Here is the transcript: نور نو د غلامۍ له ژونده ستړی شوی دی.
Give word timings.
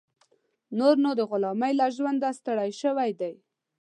نور 0.79 0.95
نو 1.03 1.11
د 1.19 1.21
غلامۍ 1.29 1.73
له 1.79 1.87
ژونده 1.95 2.29
ستړی 2.39 2.69
شوی 2.81 3.11
دی. 3.19 3.33